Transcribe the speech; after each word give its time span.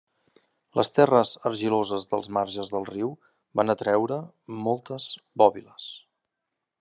Les 0.77 0.89
terres 0.99 1.33
argiloses 1.49 2.07
dels 2.13 2.31
marges 2.39 2.73
del 2.75 2.89
riu 2.89 3.11
van 3.61 3.73
atreure 3.75 4.19
moltes 4.69 5.11
bòbiles. 5.43 5.91